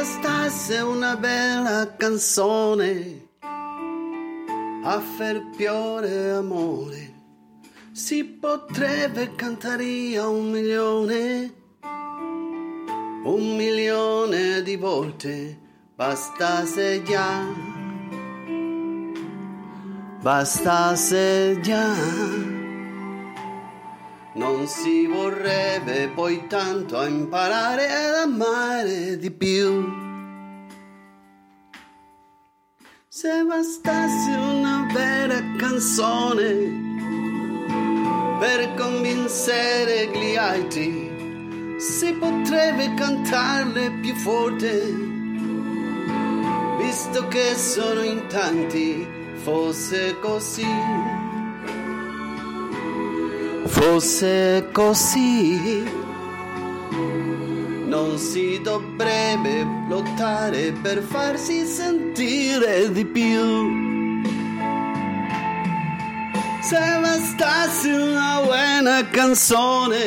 bastasse 0.00 0.78
una 0.78 1.14
bella 1.14 1.94
canzone 1.94 3.28
a 4.82 4.98
far 4.98 5.50
piore 5.54 6.30
amore, 6.30 7.12
si 7.92 8.24
potrebbe 8.24 9.34
cantare 9.34 10.16
a 10.16 10.26
un 10.26 10.52
milione, 10.52 11.52
un 13.24 13.56
milione 13.56 14.62
di 14.62 14.76
volte, 14.76 15.58
bastasse 15.94 17.02
già, 17.02 17.44
bastasse 20.22 21.60
già. 21.60 22.59
Non 24.32 24.68
si 24.68 25.06
vorrebbe 25.06 26.08
poi 26.14 26.46
tanto 26.46 27.02
imparare 27.02 27.90
ad 27.90 28.14
amare 28.14 29.18
di 29.18 29.28
più. 29.32 29.84
Se 33.08 33.42
bastasse 33.44 34.30
una 34.36 34.86
vera 34.92 35.42
canzone 35.56 36.46
per 38.38 38.72
convincere 38.74 40.10
gli 40.14 40.36
altri, 40.36 41.76
si 41.78 42.12
potrebbe 42.12 42.94
cantarle 42.94 43.98
più 44.00 44.14
forte, 44.14 44.94
visto 46.78 47.26
che 47.26 47.56
sono 47.56 48.02
in 48.02 48.28
tanti, 48.28 49.04
fosse 49.42 50.16
così 50.20 51.29
fosse 53.80 54.68
così, 54.72 55.82
non 57.86 58.18
si 58.18 58.60
dovrebbe 58.60 59.66
lottare 59.88 60.72
per 60.72 61.02
farsi 61.02 61.64
sentire 61.64 62.92
di 62.92 63.06
più. 63.06 64.22
Se 66.60 66.78
bastasse 67.00 67.90
una 67.90 68.42
buona 68.44 69.08
canzone 69.08 69.98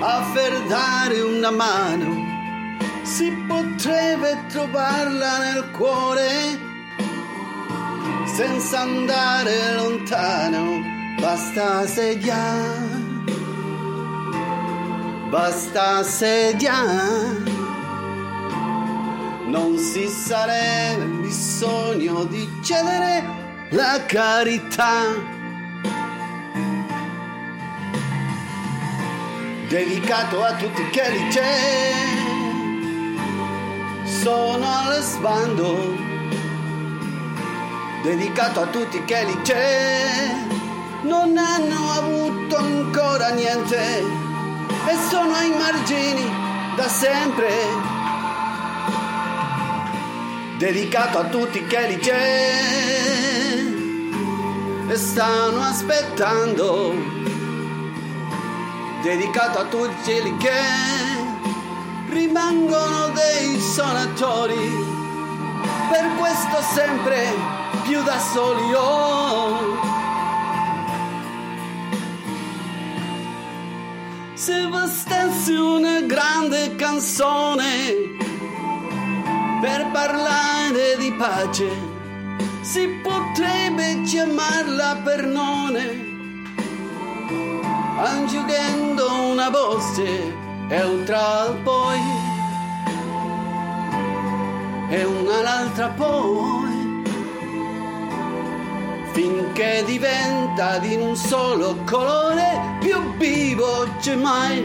a 0.00 0.22
far 0.34 0.62
dare 0.66 1.20
una 1.22 1.50
mano, 1.50 2.26
si 3.00 3.30
potrebbe 3.46 4.38
trovarla 4.48 5.38
nel 5.38 5.70
cuore 5.70 6.66
senza 8.26 8.80
andare 8.80 9.74
lontano 9.74 10.97
bastasse 11.20 12.18
già, 12.18 12.54
bastasse 15.28 16.54
già, 16.56 16.82
non 19.46 19.76
si 19.78 20.06
sarebbe 20.06 21.04
bisogno 21.22 22.24
di 22.24 22.48
cedere 22.62 23.24
la 23.70 24.00
carità. 24.06 25.36
Dedicato 29.68 30.42
a 30.42 30.54
tutti 30.54 30.88
che 30.88 31.10
lì 31.10 31.28
c'è, 31.28 31.92
sono 34.04 34.64
allo 34.64 35.02
sbando, 35.02 35.94
dedicato 38.02 38.62
a 38.62 38.66
tutti 38.66 39.04
che 39.04 39.24
lì 39.24 39.40
c'è 39.42 40.47
non 41.08 41.38
hanno 41.38 41.90
avuto 41.92 42.56
ancora 42.56 43.30
niente 43.30 43.78
e 44.86 44.96
sono 45.08 45.32
ai 45.32 45.50
margini 45.50 46.30
da 46.76 46.86
sempre. 46.86 47.50
Dedicato 50.58 51.18
a 51.18 51.24
tutti 51.24 51.64
che 51.66 51.86
li 51.88 51.96
c'è 51.98 53.64
e 54.88 54.96
stanno 54.96 55.62
aspettando. 55.62 56.94
Dedicato 59.02 59.60
a 59.60 59.64
tutti 59.64 60.12
quelli 60.12 60.36
che 60.36 60.60
rimangono 62.10 63.08
dei 63.14 63.58
sonatori. 63.58 64.96
Per 65.90 66.06
questo 66.18 66.60
sempre 66.74 67.32
più 67.84 68.02
da 68.02 68.18
soli. 68.18 68.74
Oh. 68.74 69.87
Se 74.48 74.66
bastasse 74.66 75.52
una 75.52 76.00
grande 76.00 76.74
canzone 76.74 78.16
per 79.60 79.90
parlare 79.92 80.96
di 80.96 81.12
pace, 81.12 81.68
si 82.62 82.88
potrebbe 83.02 84.00
chiamarla 84.04 85.02
Pernone, 85.04 85.84
aggiungendo 87.98 89.22
una 89.32 89.50
voce 89.50 90.34
e 90.68 90.82
un'altra 90.82 91.54
poi, 91.62 92.00
e 94.88 95.04
un'altra 95.04 95.88
poi 95.88 96.57
finché 99.18 99.82
diventa 99.84 100.78
di 100.78 100.94
un 100.94 101.16
solo 101.16 101.82
colore 101.84 102.76
più 102.78 103.16
vivo 103.16 103.88
c'è 103.98 104.14
mai. 104.14 104.62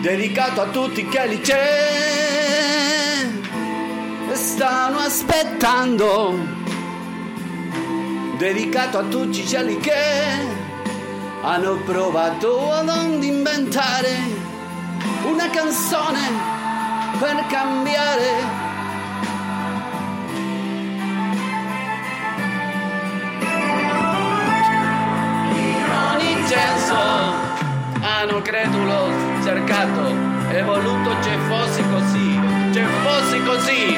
Dedicato 0.00 0.62
a 0.62 0.66
tutti 0.66 1.06
che 1.06 1.26
li 1.28 1.40
c'è 1.40 3.28
stanno 4.32 4.98
aspettando. 4.98 6.38
Dedicato 8.36 8.98
a 8.98 9.04
tutti 9.04 9.44
quelli 9.44 9.78
che 9.78 9.92
hanno 11.40 11.76
provato 11.84 12.68
ad 12.72 13.22
inventare 13.22 14.10
una 15.24 15.48
canzone 15.50 16.52
per 17.20 17.46
cambiare 17.46 18.73
credulo 28.44 29.10
cercato 29.42 30.14
e 30.50 30.62
voluto 30.62 31.16
che 31.20 31.36
fosse 31.48 31.82
così 31.90 32.64
che 32.74 32.84
fosse 33.04 33.42
così. 33.44 33.96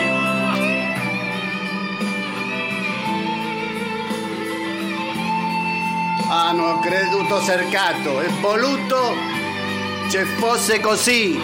Hanno 6.28 6.78
creduto 6.80 7.42
cercato 7.42 8.20
e 8.20 8.28
voluto 8.40 9.14
che 10.10 10.24
fosse 10.36 10.78
così. 10.80 11.40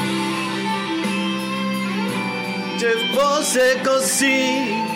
Che 2.77 2.93
fosse 3.15 3.81
così 3.83 4.92